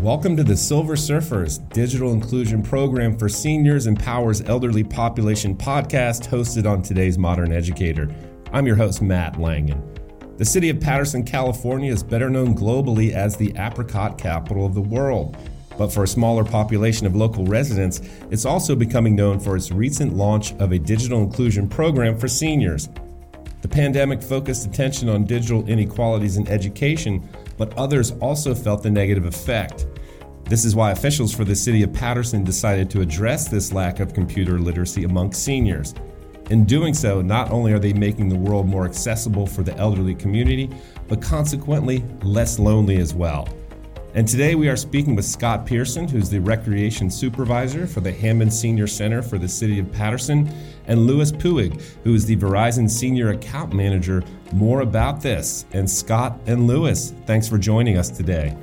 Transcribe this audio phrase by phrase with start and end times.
[0.00, 6.68] Welcome to the Silver Surfers Digital Inclusion Program for Seniors Empowers Elderly Population podcast, hosted
[6.68, 8.12] on today's Modern Educator.
[8.52, 9.80] I'm your host, Matt Langen.
[10.36, 14.80] The city of Patterson, California is better known globally as the apricot capital of the
[14.82, 15.36] world.
[15.78, 20.14] But for a smaller population of local residents, it's also becoming known for its recent
[20.14, 22.88] launch of a digital inclusion program for seniors.
[23.62, 27.26] The pandemic focused attention on digital inequalities in education,
[27.56, 29.86] but others also felt the negative effect.
[30.44, 34.12] This is why officials for the city of Patterson decided to address this lack of
[34.12, 35.94] computer literacy amongst seniors.
[36.50, 40.14] In doing so, not only are they making the world more accessible for the elderly
[40.14, 40.68] community,
[41.08, 43.48] but consequently less lonely as well.
[44.14, 48.54] And today we are speaking with Scott Pearson, who's the Recreation Supervisor for the Hammond
[48.54, 50.48] Senior Center for the City of Patterson,
[50.86, 54.22] and Lewis Puig, who is the Verizon Senior Account Manager.
[54.52, 55.66] More about this.
[55.72, 58.56] And Scott and Lewis, thanks for joining us today.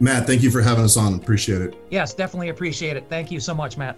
[0.00, 1.14] Matt, thank you for having us on.
[1.14, 1.76] Appreciate it.
[1.90, 3.08] Yes, definitely appreciate it.
[3.08, 3.96] Thank you so much, Matt.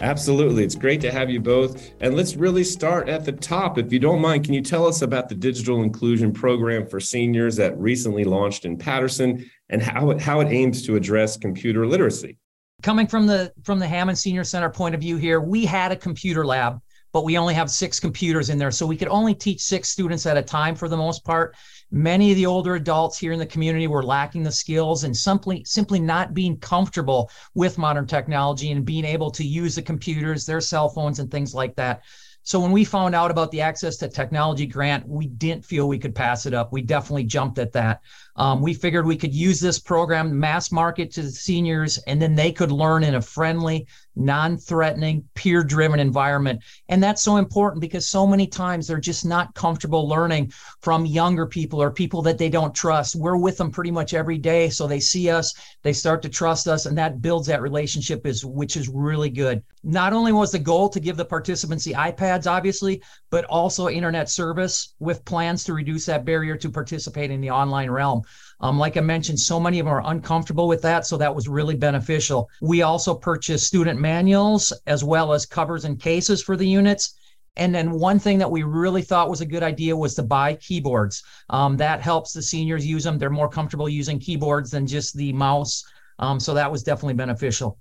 [0.00, 0.64] Absolutely.
[0.64, 1.92] It's great to have you both.
[2.00, 3.78] And let's really start at the top.
[3.78, 7.54] If you don't mind, can you tell us about the digital inclusion program for seniors
[7.56, 12.38] that recently launched in Patterson and how it, how it aims to address computer literacy?
[12.82, 15.96] Coming from the from the Hammond Senior Center point of view here, we had a
[15.96, 16.80] computer lab,
[17.12, 18.70] but we only have six computers in there.
[18.70, 21.56] So we could only teach six students at a time for the most part
[21.90, 25.64] many of the older adults here in the community were lacking the skills and simply
[25.64, 30.60] simply not being comfortable with modern technology and being able to use the computers their
[30.60, 32.02] cell phones and things like that
[32.42, 35.98] so when we found out about the access to technology grant we didn't feel we
[35.98, 38.02] could pass it up we definitely jumped at that
[38.38, 42.34] um, we figured we could use this program mass market to the seniors and then
[42.34, 43.86] they could learn in a friendly
[44.18, 46.62] non-threatening peer-driven environment.
[46.88, 51.46] And that's so important because so many times they're just not comfortable learning from younger
[51.46, 53.14] people or people that they don't trust.
[53.14, 56.66] We're with them pretty much every day so they see us they start to trust
[56.66, 59.62] us and that builds that relationship is which is really good.
[59.84, 64.28] Not only was the goal to give the participants the ipads obviously but also internet
[64.28, 68.22] service with plans to reduce that barrier to participate in the online realm
[68.60, 71.06] um, like I mentioned, so many of them are uncomfortable with that.
[71.06, 72.48] So that was really beneficial.
[72.60, 77.14] We also purchased student manuals as well as covers and cases for the units.
[77.56, 80.54] And then one thing that we really thought was a good idea was to buy
[80.54, 81.22] keyboards.
[81.50, 83.18] Um, that helps the seniors use them.
[83.18, 85.84] They're more comfortable using keyboards than just the mouse.
[86.20, 87.78] Um, so that was definitely beneficial.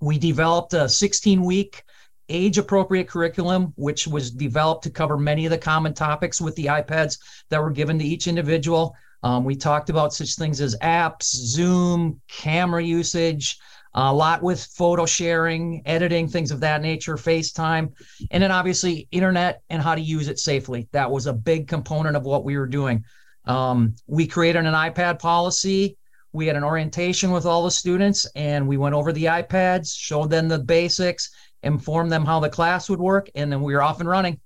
[0.00, 1.82] We developed a 16 week
[2.28, 6.66] age appropriate curriculum, which was developed to cover many of the common topics with the
[6.66, 7.18] iPads
[7.50, 8.94] that were given to each individual.
[9.22, 13.58] Um, we talked about such things as apps, Zoom, camera usage,
[13.94, 17.92] a lot with photo sharing, editing, things of that nature, FaceTime,
[18.30, 20.86] and then obviously internet and how to use it safely.
[20.92, 23.04] That was a big component of what we were doing.
[23.46, 25.96] Um, we created an iPad policy.
[26.32, 30.28] We had an orientation with all the students, and we went over the iPads, showed
[30.28, 31.30] them the basics,
[31.62, 34.38] informed them how the class would work, and then we were off and running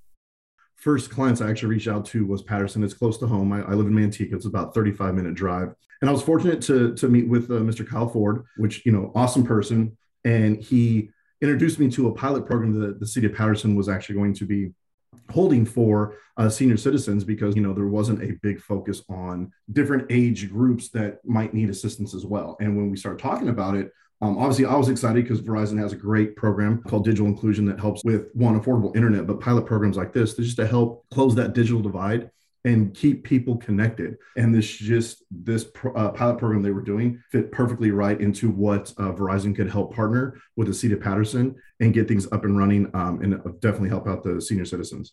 [0.80, 2.82] first clients I actually reached out to was Patterson.
[2.82, 3.52] It's close to home.
[3.52, 4.32] I, I live in Manteca.
[4.32, 5.74] It's about 35 minute drive.
[6.00, 7.86] And I was fortunate to, to meet with uh, Mr.
[7.86, 9.96] Kyle Ford, which, you know, awesome person.
[10.24, 11.10] And he
[11.42, 14.46] introduced me to a pilot program that the city of Patterson was actually going to
[14.46, 14.72] be
[15.30, 20.06] holding for uh, senior citizens because you know there wasn't a big focus on different
[20.10, 22.56] age groups that might need assistance as well.
[22.60, 23.92] And when we started talking about it
[24.22, 27.80] um, obviously, I was excited because Verizon has a great program called Digital Inclusion that
[27.80, 31.54] helps with one affordable internet, but pilot programs like this, just to help close that
[31.54, 32.30] digital divide
[32.64, 34.16] and keep people connected.
[34.36, 35.66] And this just this
[35.96, 39.94] uh, pilot program they were doing fit perfectly right into what uh, Verizon could help
[39.94, 43.88] partner with the city of Patterson and get things up and running, um, and definitely
[43.88, 45.12] help out the senior citizens.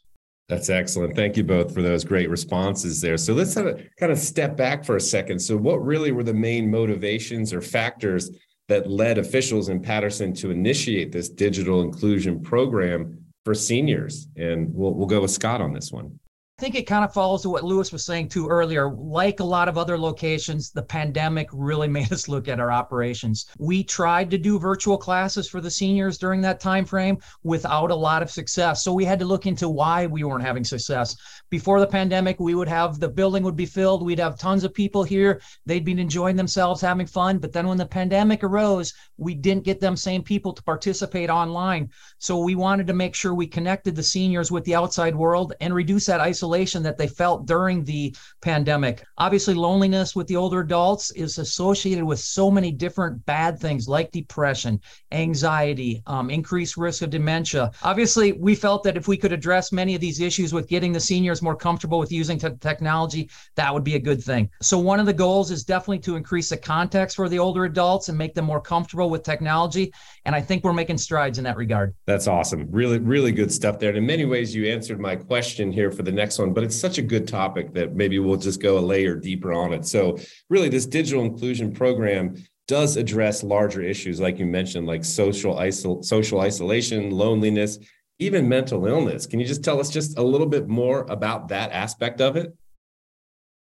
[0.50, 1.16] That's excellent.
[1.16, 3.18] Thank you both for those great responses there.
[3.18, 5.40] So let's have a kind of step back for a second.
[5.40, 8.32] So, what really were the main motivations or factors
[8.68, 14.28] that led officials in Patterson to initiate this digital inclusion program for seniors.
[14.36, 16.20] And we'll, we'll go with Scott on this one.
[16.60, 18.90] I think it kind of follows to what Lewis was saying too earlier.
[18.90, 23.46] Like a lot of other locations, the pandemic really made us look at our operations.
[23.60, 27.96] We tried to do virtual classes for the seniors during that time frame without a
[27.96, 28.84] lot of success.
[28.84, 31.16] So we had to look into why we weren't having success.
[31.52, 34.74] Before the pandemic, we would have the building would be filled, we'd have tons of
[34.74, 37.38] people here, they'd be enjoying themselves, having fun.
[37.38, 41.92] But then when the pandemic arose, we didn't get them same people to participate online.
[42.18, 45.72] So we wanted to make sure we connected the seniors with the outside world and
[45.72, 49.04] reduce that isolation isolation that they felt during the pandemic.
[49.18, 54.12] Obviously, loneliness with the older adults is associated with so many different bad things like
[54.12, 54.80] depression,
[55.12, 57.70] anxiety, um, increased risk of dementia.
[57.84, 61.00] Obviously, we felt that if we could address many of these issues with getting the
[61.00, 64.50] seniors more comfortable with using te- technology, that would be a good thing.
[64.62, 68.08] So, one of the goals is definitely to increase the context for the older adults
[68.08, 69.92] and make them more comfortable with technology.
[70.24, 71.94] And I think we're making strides in that regard.
[72.06, 72.68] That's awesome.
[72.72, 73.90] Really, really good stuff there.
[73.90, 76.76] And in many ways, you answered my question here for the next one, but it's
[76.80, 79.86] such a good topic that maybe we'll just go a layer deeper on it.
[79.86, 80.18] So,
[80.50, 82.36] really, this digital inclusion program
[82.68, 87.80] does address larger issues, like you mentioned, like social isol- social isolation, loneliness,
[88.20, 89.26] even mental illness.
[89.26, 92.54] Can you just tell us just a little bit more about that aspect of it?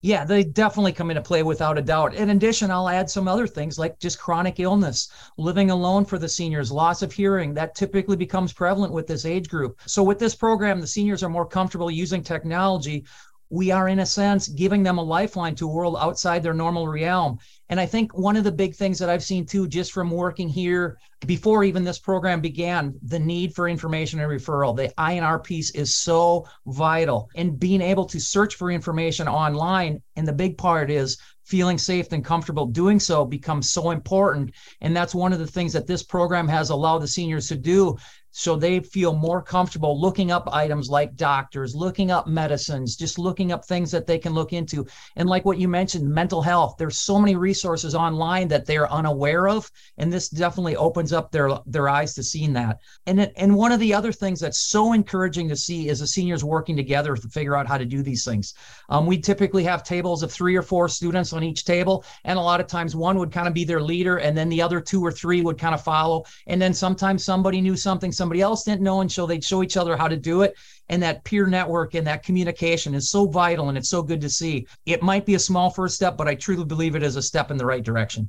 [0.02, 2.14] Yeah, they definitely come into play without a doubt.
[2.14, 6.28] In addition, I'll add some other things like just chronic illness, living alone for the
[6.28, 7.52] seniors, loss of hearing.
[7.52, 9.78] That typically becomes prevalent with this age group.
[9.84, 13.04] So, with this program, the seniors are more comfortable using technology.
[13.50, 16.86] We are, in a sense, giving them a lifeline to a world outside their normal
[16.86, 17.38] realm.
[17.68, 20.48] And I think one of the big things that I've seen too, just from working
[20.48, 24.76] here before even this program began, the need for information and referral.
[24.76, 27.28] The INR piece is so vital.
[27.34, 32.12] And being able to search for information online, and the big part is feeling safe
[32.12, 34.52] and comfortable doing so becomes so important.
[34.80, 37.96] And that's one of the things that this program has allowed the seniors to do
[38.30, 43.52] so they feel more comfortable looking up items like doctors, looking up medicines, just looking
[43.52, 44.86] up things that they can look into.
[45.16, 49.48] And like what you mentioned, mental health, there's so many resources online that they're unaware
[49.48, 49.70] of.
[49.98, 52.78] And this definitely opens up their, their eyes to seeing that.
[53.06, 56.06] And, it, and one of the other things that's so encouraging to see is the
[56.06, 58.54] seniors working together to figure out how to do these things.
[58.88, 62.04] Um, we typically have tables of three or four students on each table.
[62.24, 64.62] And a lot of times one would kind of be their leader, and then the
[64.62, 66.24] other two or three would kind of follow.
[66.46, 69.78] And then sometimes somebody knew something somebody else didn't know and so they'd show each
[69.78, 70.54] other how to do it
[70.90, 74.28] and that peer network and that communication is so vital and it's so good to
[74.28, 77.22] see it might be a small first step but i truly believe it is a
[77.22, 78.28] step in the right direction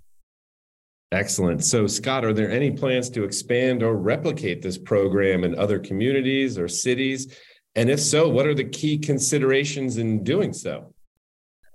[1.14, 1.66] Excellent.
[1.66, 6.58] So, Scott, are there any plans to expand or replicate this program in other communities
[6.58, 7.36] or cities?
[7.76, 10.94] And if so, what are the key considerations in doing so?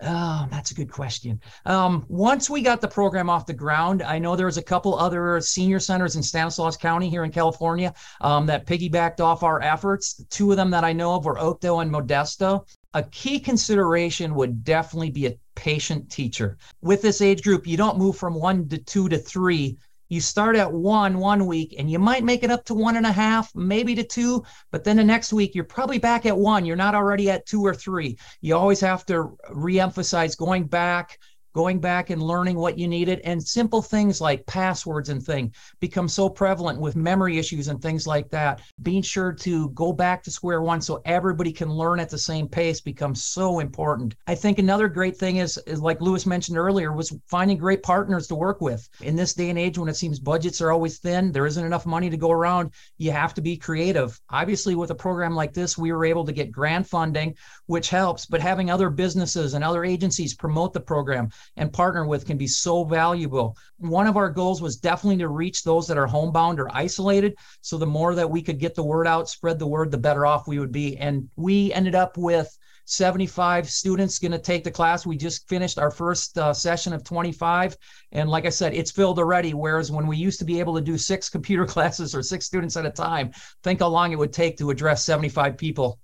[0.02, 1.40] Oh, that's a good question.
[1.64, 4.94] Um, once we got the program off the ground, I know there was a couple
[4.94, 10.22] other senior centers in Stanislaus County here in California um, that piggybacked off our efforts.
[10.28, 12.66] Two of them that I know of were Oakdale and Modesto.
[12.92, 16.58] A key consideration would definitely be a patient teacher.
[16.82, 20.56] With this age group, you don't move from one to two to three you start
[20.56, 23.54] at one one week and you might make it up to one and a half
[23.54, 26.64] maybe to two but then the next week you're probably back at one.
[26.64, 28.18] You're not already at two or three.
[28.40, 31.18] You always have to reemphasize going back
[31.56, 33.18] going back and learning what you needed.
[33.24, 38.06] And simple things like passwords and thing become so prevalent with memory issues and things
[38.06, 38.60] like that.
[38.82, 42.46] Being sure to go back to square one so everybody can learn at the same
[42.46, 44.16] pace becomes so important.
[44.26, 48.26] I think another great thing is, is like lewis mentioned earlier was finding great partners
[48.26, 48.86] to work with.
[49.00, 51.86] In this day and age when it seems budgets are always thin there isn't enough
[51.86, 54.20] money to go around you have to be creative.
[54.28, 58.26] Obviously with a program like this we were able to get grant funding which helps
[58.26, 62.46] but having other businesses and other agencies promote the program and partner with can be
[62.46, 63.56] so valuable.
[63.78, 67.36] One of our goals was definitely to reach those that are homebound or isolated.
[67.60, 70.26] So the more that we could get the word out, spread the word, the better
[70.26, 70.96] off we would be.
[70.96, 72.56] And we ended up with
[72.86, 75.04] 75 students going to take the class.
[75.04, 77.76] We just finished our first uh, session of 25.
[78.12, 79.54] And like I said, it's filled already.
[79.54, 82.76] Whereas when we used to be able to do six computer classes or six students
[82.76, 83.32] at a time,
[83.62, 85.98] think how long it would take to address 75 people.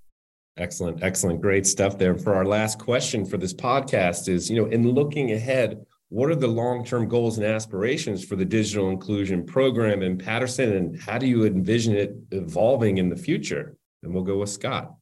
[0.59, 2.15] Excellent, excellent, great stuff there.
[2.15, 6.37] For our last question for this podcast is, you know, in looking ahead, what are
[6.37, 11.27] the long-term goals and aspirations for the digital inclusion program in Patterson, and how do
[11.27, 13.77] you envision it evolving in the future?
[14.03, 14.95] And we'll go with Scott.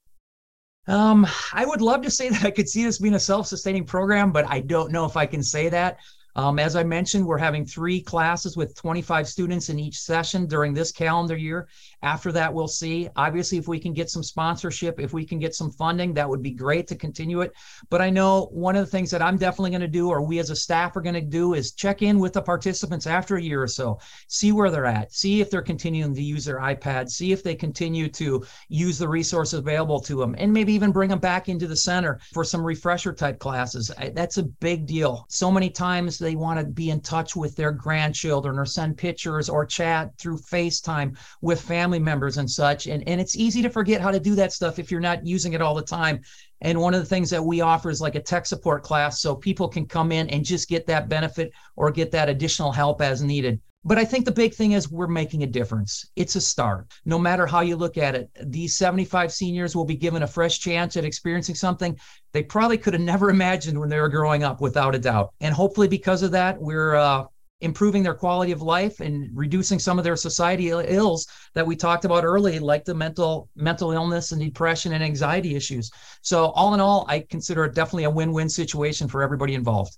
[0.87, 4.31] Um, I would love to say that I could see this being a self-sustaining program,
[4.31, 5.99] but I don't know if I can say that.
[6.37, 10.73] Um, as I mentioned, we're having three classes with 25 students in each session during
[10.73, 11.69] this calendar year.
[12.03, 13.09] After that, we'll see.
[13.17, 16.43] Obviously, if we can get some sponsorship, if we can get some funding, that would
[16.43, 17.53] be great to continue it.
[17.91, 20.39] But I know one of the things that I'm definitely going to do, or we
[20.39, 23.43] as a staff are going to do, is check in with the participants after a
[23.43, 27.11] year or so, see where they're at, see if they're continuing to use their iPad,
[27.11, 31.11] see if they continue to use the resources available to them, and maybe even bring
[31.11, 33.91] them back into the center for some refresher type classes.
[34.13, 35.27] That's a big deal.
[35.29, 39.49] So many times they want to be in touch with their grandchildren or send pictures
[39.49, 42.87] or chat through FaceTime with family members and such.
[42.87, 45.53] And, and it's easy to forget how to do that stuff if you're not using
[45.53, 46.21] it all the time.
[46.61, 49.35] And one of the things that we offer is like a tech support class so
[49.35, 53.23] people can come in and just get that benefit or get that additional help as
[53.23, 53.61] needed.
[53.83, 56.05] But I think the big thing is we're making a difference.
[56.15, 56.87] It's a start.
[57.07, 60.61] No matter how you look at it, these 75 seniors will be given a fresh
[60.61, 61.99] chance at experiencing something
[62.33, 65.33] they probably could have never imagined when they were growing up, without a doubt.
[65.41, 67.25] And hopefully, because of that, we're uh,
[67.61, 72.05] improving their quality of life and reducing some of their society ills that we talked
[72.05, 75.91] about early like the mental mental illness and depression and anxiety issues.
[76.23, 79.97] So, all in all, I consider it definitely a win-win situation for everybody involved.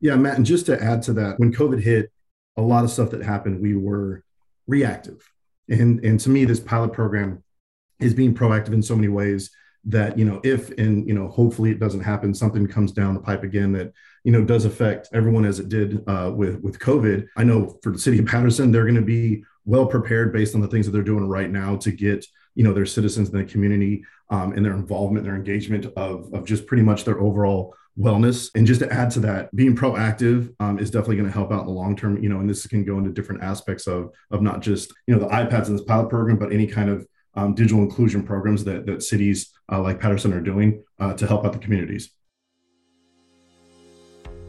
[0.00, 2.12] Yeah, Matt, and just to add to that, when COVID hit,
[2.56, 4.22] a lot of stuff that happened, we were
[4.66, 5.28] reactive.
[5.68, 7.42] And, and to me, this pilot program
[8.00, 9.50] is being proactive in so many ways
[9.84, 13.20] that, you know, if and, you know, hopefully it doesn't happen, something comes down the
[13.20, 13.92] pipe again that,
[14.28, 17.28] you know, does affect everyone as it did uh, with, with COVID.
[17.38, 20.60] I know for the city of Patterson, they're going to be well prepared based on
[20.60, 23.44] the things that they're doing right now to get, you know, their citizens in the
[23.46, 28.50] community um, and their involvement, their engagement of, of just pretty much their overall wellness.
[28.54, 31.60] And just to add to that, being proactive um, is definitely going to help out
[31.60, 32.22] in the long term.
[32.22, 35.20] You know, and this can go into different aspects of of not just you know
[35.20, 38.84] the iPads in this pilot program, but any kind of um, digital inclusion programs that
[38.84, 42.10] that cities uh, like Patterson are doing uh, to help out the communities.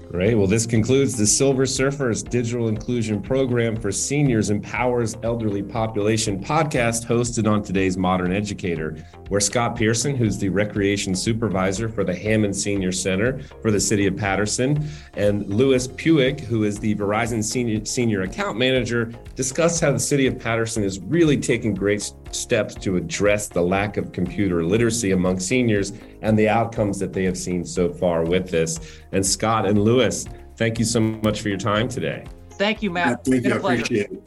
[0.10, 0.34] Great.
[0.34, 7.06] Well, this concludes the Silver Surfers Digital Inclusion Program for Seniors Empowers Elderly Population podcast
[7.06, 8.98] hosted on today's Modern Educator,
[9.28, 14.08] where Scott Pearson, who's the Recreation Supervisor for the Hammond Senior Center for the City
[14.08, 19.92] of Patterson, and Lewis Puick, who is the Verizon Senior, Senior Account Manager, discussed how
[19.92, 24.64] the City of Patterson is really taking great steps to address the lack of computer
[24.64, 29.00] literacy among seniors and the outcomes that they have seen so far with this.
[29.12, 32.26] And Scott and Lewis, thank you so much for your time today.
[32.52, 33.26] Thank you, Matt.
[33.26, 33.54] Thank you.
[33.54, 34.24] I appreciate it.